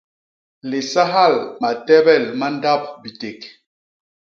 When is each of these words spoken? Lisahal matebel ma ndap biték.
Lisahal 0.69 1.35
matebel 1.61 2.23
ma 2.39 2.47
ndap 2.55 2.83
biték. 3.01 3.41